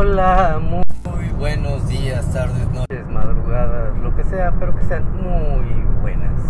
[0.00, 5.66] Hola, muy buenos días, tardes, noches, madrugadas, lo que sea, pero que sean muy
[6.00, 6.40] buenas.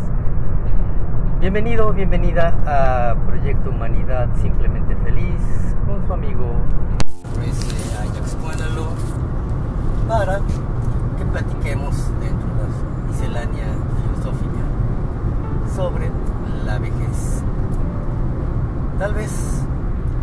[1.41, 5.41] Bienvenido, bienvenida a Proyecto Humanidad Simplemente Feliz
[5.87, 6.57] con su amigo
[7.39, 7.59] Luis
[7.99, 8.89] Ajax Cuánalo
[10.07, 10.41] para
[11.17, 13.67] que platiquemos dentro de la miscelánea
[14.05, 16.11] filosófica sobre
[16.67, 17.43] la vejez.
[18.99, 19.65] Tal vez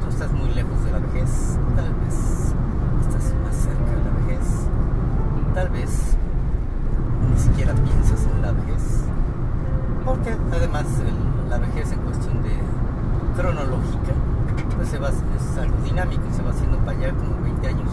[0.03, 2.55] tú estás muy lejos de la vejez, tal vez
[5.55, 6.17] tal vez
[7.31, 9.05] ni siquiera piensas en la vejez,
[10.03, 10.83] porque además
[11.49, 12.51] la vejez en cuestión de
[13.37, 14.13] cronológica,
[14.75, 17.89] pues se va, es algo dinámico, se va haciendo para allá como 20 años.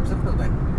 [0.00, 0.69] 50% não, né?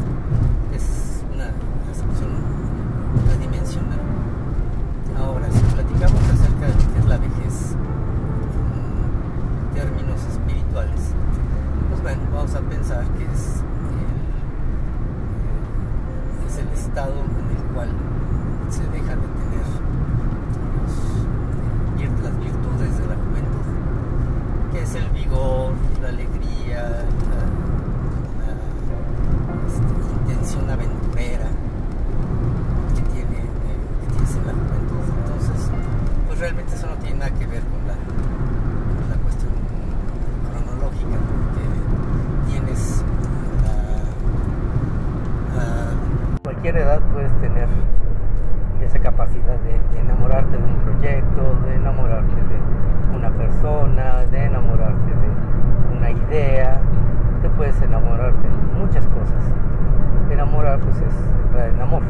[60.80, 62.02] Pues es entrar en amor.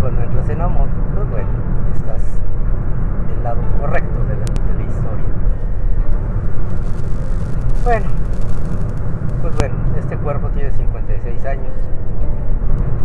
[0.00, 1.48] Cuando entras en amor, pues bueno,
[1.94, 2.22] estás
[3.28, 5.24] del lado correcto de la, historia.
[7.84, 8.06] Bueno,
[9.42, 11.72] pues bueno, este cuerpo tiene 56 años.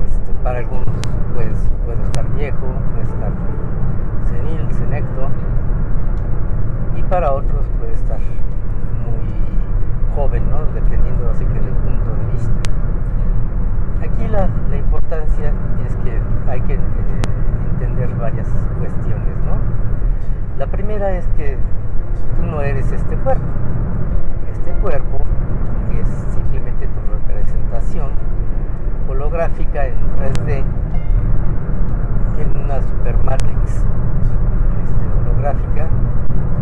[0.06, 0.96] Este, para algunos
[1.34, 3.32] pues puede estar viejo, puede estar
[4.30, 5.28] senil, senecto.
[6.96, 10.66] Y para otros puede estar muy joven, ¿no?
[10.74, 11.93] Dependiendo así que vista.
[14.04, 15.54] Aquí la, importancia
[15.88, 16.20] es que
[16.52, 16.80] hay que eh,
[17.72, 19.56] entender varias cuestiones, ¿no?
[20.60, 21.58] La primera es que
[22.36, 23.46] tú no eres este cuerpo.
[24.52, 25.20] Este cuerpo
[25.98, 28.12] es simplemente tu representación
[29.08, 30.64] holográfica en 3D
[32.40, 33.86] en una super matrix
[34.84, 35.88] este, holográfica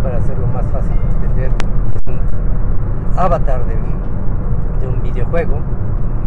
[0.03, 1.51] para hacerlo más fácil de entender
[1.95, 5.57] es un avatar de un, de un videojuego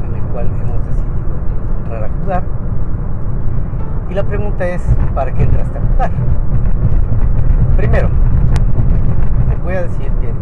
[0.04, 1.03] en el cual hemos decidido
[1.84, 2.42] entrar a jugar.
[4.10, 4.82] Y la pregunta es
[5.14, 6.10] ¿para qué entraste a jugar?
[7.76, 8.08] primero
[9.48, 10.32] te voy a decir que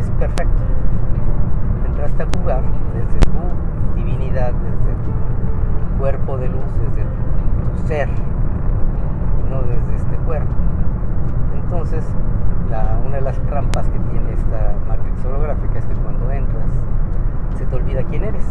[0.00, 0.62] es perfecto.
[1.86, 2.62] Entraste a jugar
[2.94, 10.16] desde tu divinidad desde tu cuerpo de luz desde tu, ser y no desde este
[10.24, 10.52] cuerpo.
[11.54, 12.04] Entonces
[13.06, 16.70] una de las trampas que tiene esta matrix holográfica es que cuando entras
[17.56, 18.44] se te olvida quién eres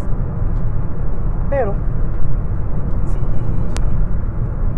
[1.51, 1.73] pero
[3.06, 3.19] si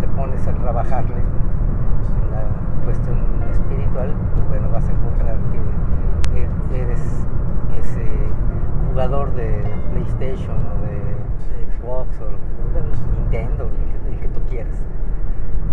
[0.00, 3.16] te pones a trabajarle en la cuestión
[3.48, 7.00] espiritual, pues bueno, vas a encontrar que e- eres
[7.78, 8.04] ese
[8.88, 10.98] jugador de PlayStation o de
[11.78, 12.26] Xbox o
[12.74, 12.82] de
[13.20, 13.70] Nintendo,
[14.10, 14.84] el que, tú quieras.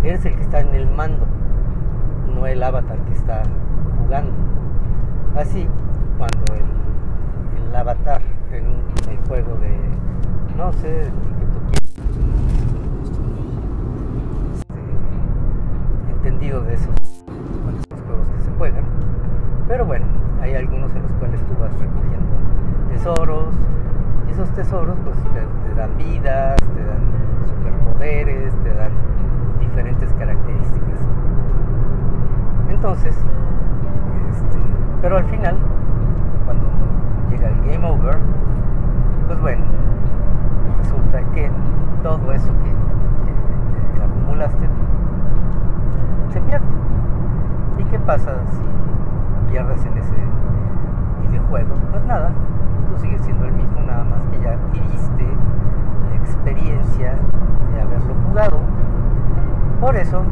[0.03, 1.25] Eres el que está en el mando,
[2.35, 3.41] no el avatar que está
[3.97, 4.33] jugando.
[5.35, 5.67] Así,
[6.19, 8.21] cuando el, el avatar
[8.51, 8.65] en
[9.11, 9.75] el juego de,
[10.57, 11.11] no sé, este,
[16.11, 16.95] entendido de esos,
[18.05, 18.83] juegos que se juegan,
[19.67, 20.05] pero bueno,
[20.41, 22.31] hay algunos en los cuales tú vas recogiendo
[22.91, 23.53] tesoros.
[24.27, 28.91] Y esos tesoros pues te, te dan vidas, te dan superpoderes, te dan
[29.59, 30.99] diferentes características.
[32.69, 33.15] Entonces,
[34.29, 34.57] este,
[35.01, 35.57] pero al final,
[48.19, 50.15] si pierdes en ese
[51.21, 51.75] videojuego?
[51.91, 52.29] Pues nada,
[52.89, 55.25] tú sigues siendo el mismo, nada más que ya adquiriste
[56.09, 57.15] la experiencia
[57.73, 58.59] de haberlo jugado.
[59.79, 60.23] Por eso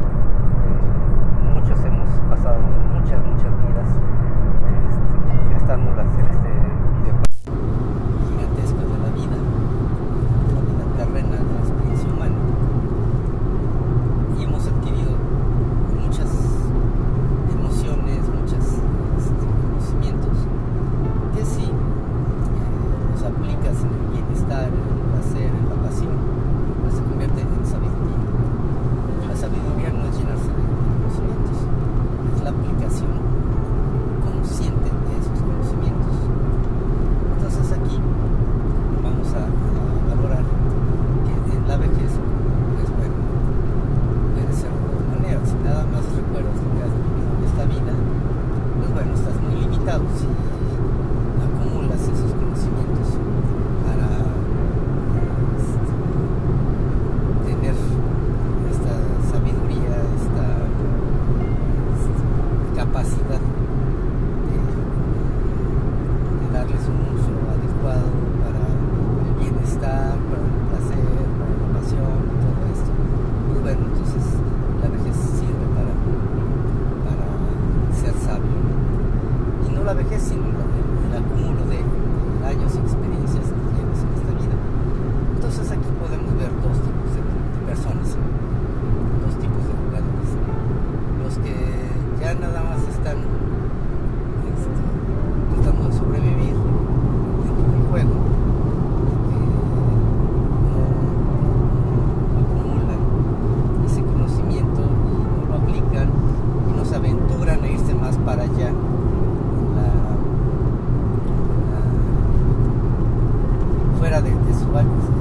[114.72, 115.19] 来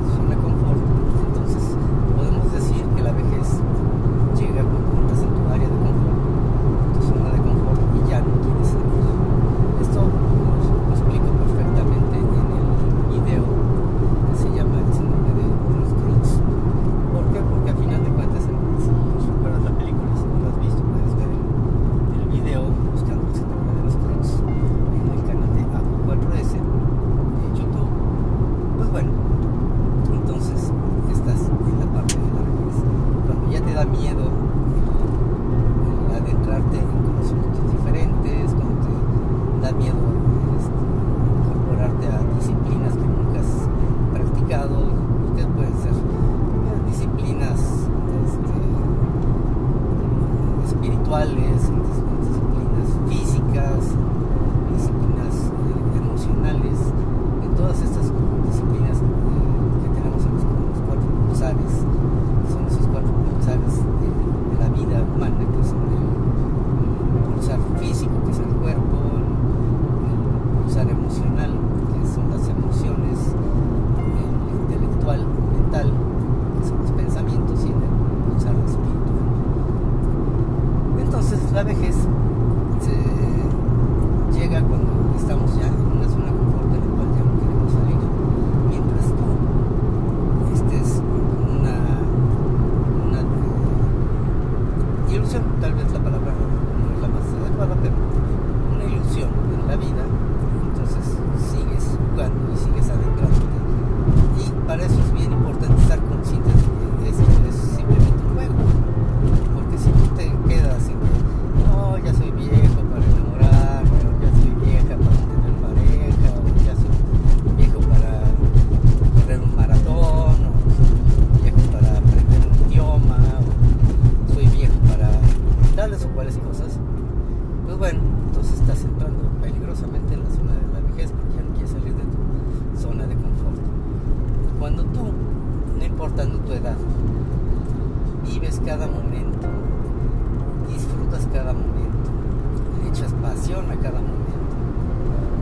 [143.39, 144.35] a cada momento.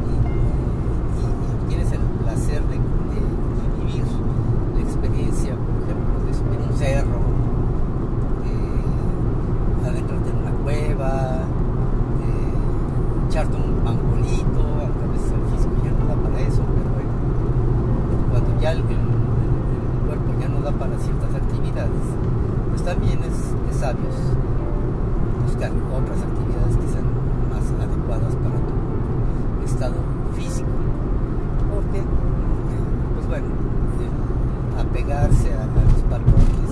[0.06, 4.06] Y, obtienes el placer de, vivir
[4.76, 7.20] la experiencia, por ejemplo, de subir un cerro,
[9.82, 11.12] de adentrarte en una cueva,
[12.22, 16.90] de echarte un pangolito, aunque a veces el físico ya no da para eso, pero
[16.94, 17.12] bueno,
[18.30, 22.06] cuando ya el, cuerpo ya no da para ciertas actividades,
[22.70, 24.16] pues también es, es sabios
[25.44, 26.57] buscar otras actividades
[33.48, 36.72] eh, apegarse a, a, los patrones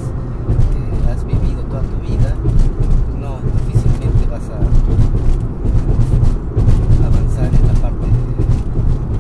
[0.72, 2.34] que has vivido toda tu vida,
[3.20, 4.58] no, difícilmente vas a
[7.06, 8.08] avanzar en la parte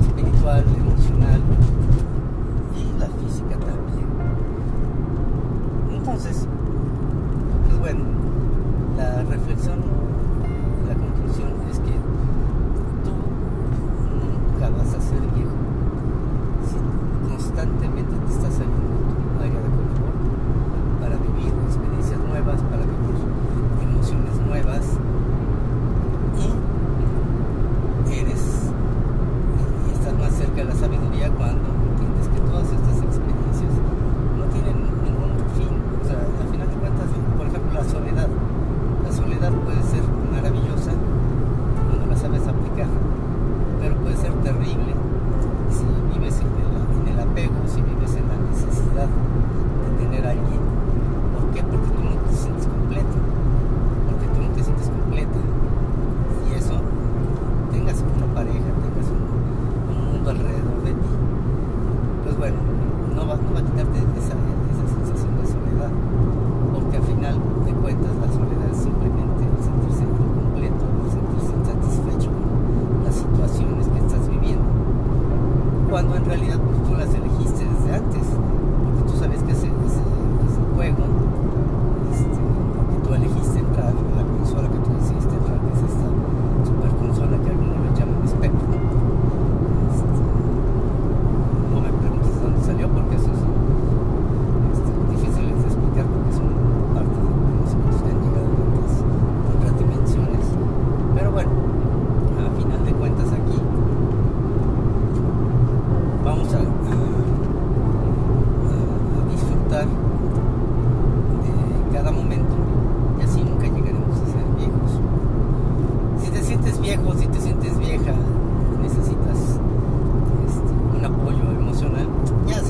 [0.01, 1.41] espiritual, emocional
[2.77, 4.07] y la física también.
[5.97, 6.47] Entonces,
[7.67, 8.03] pues bueno,
[8.97, 10.04] la reflexión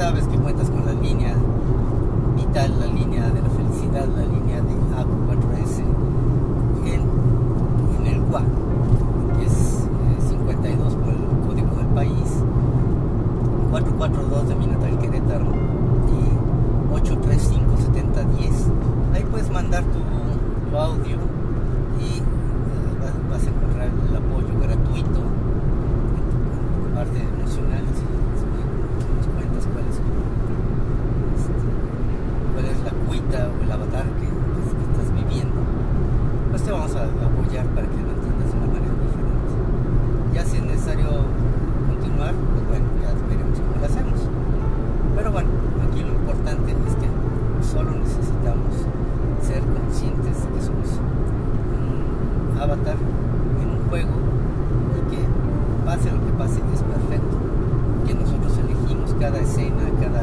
[0.06, 0.35] service
[59.26, 60.22] cada escena, cada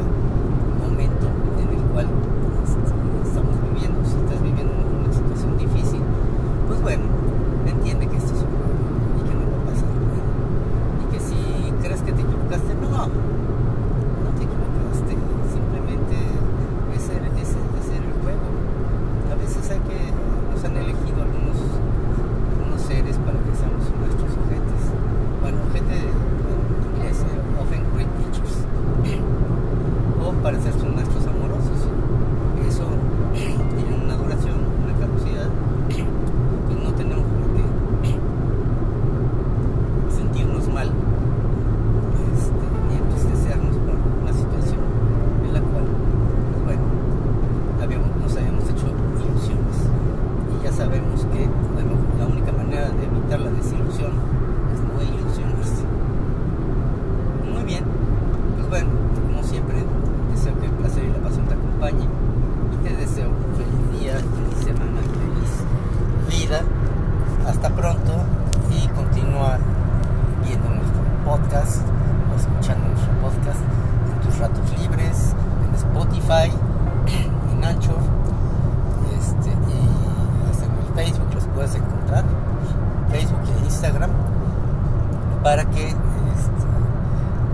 [85.43, 85.97] para que este,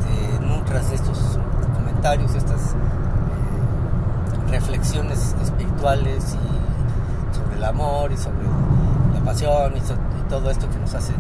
[0.05, 1.39] te nutras estos
[1.74, 8.43] comentarios, estas eh, reflexiones espirituales y sobre el amor y sobre
[9.13, 11.13] la pasión y, y todo esto que nos hace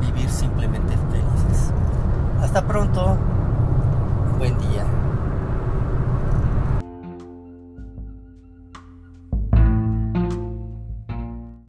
[0.00, 1.72] vivir simplemente felices.
[2.40, 3.16] Hasta pronto,
[4.38, 4.87] buen día.